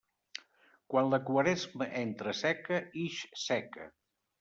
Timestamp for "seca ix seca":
2.43-3.93